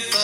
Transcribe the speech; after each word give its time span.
پہ 0.00 0.23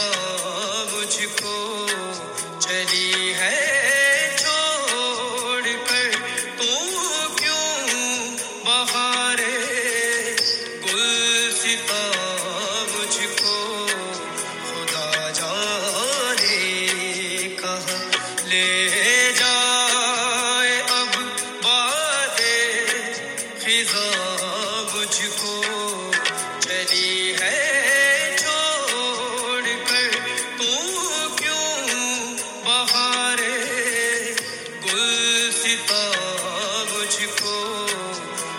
مجھ 35.73 37.27
کو 37.41 37.87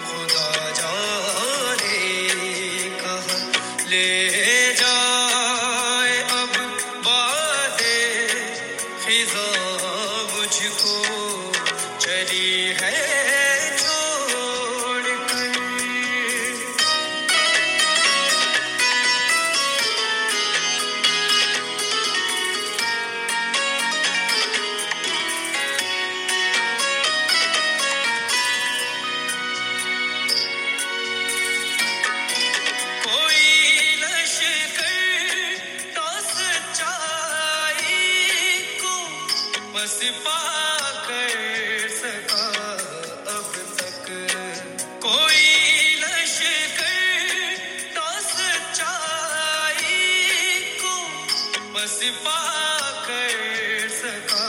خدا 0.05 0.69
جانے 0.75 1.97
کہاں 3.01 3.39
لے 3.89 4.73
جائے 4.79 6.21
اب 6.31 6.55
باد 7.03 7.81
خزاں 9.03 10.23
مجھ 10.35 10.63
کو 10.83 11.51
چلی 11.97 12.71
ہے 12.81 13.40
بس 39.81 40.01
کر 41.07 41.87
سکا 41.89 42.47
اب 43.27 43.55
تک۔ 43.77 44.11
کوئی 45.01 45.95
لشکر 45.99 47.55
تو 47.95 48.05
سچائی 48.27 49.89
کو 50.81 50.95
بس 51.73 52.03
کر 53.07 53.87
سکا 53.89 54.45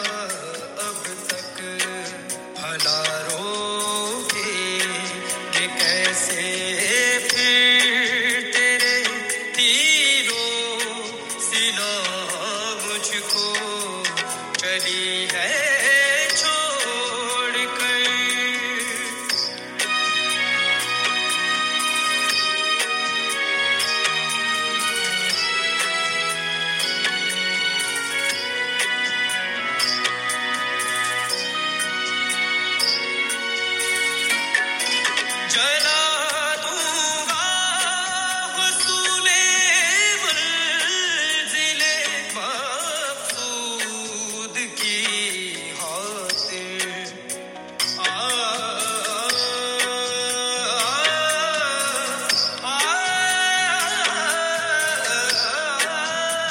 اب 0.78 1.08
تک۔ 1.26 1.62
ہزاروں 2.64 4.28
کے 4.28 5.66
کیسے 5.78 6.42
پھر 7.30 8.50
تیرے 8.52 9.02
تیروں 9.56 10.78
سلا 11.40 11.96
مجھ 12.84 13.16
کو۔ 13.34 13.52
رہی 14.72 15.26
ہے۔ 15.32 15.81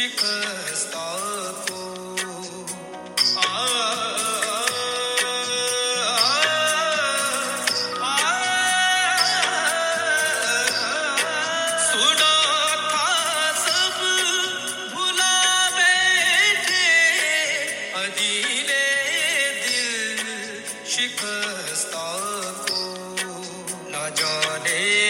شکستہ 0.00 1.08
کو 22.66 22.94
نہ 23.90 24.08
جانے 24.16 25.09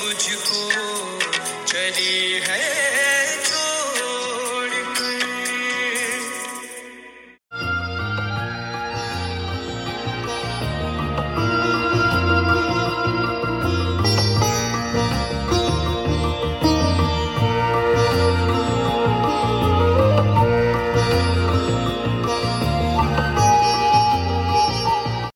مجھ 0.00 0.36
کو 0.44 0.68
چلی 1.66 2.40
ہے 2.48 3.07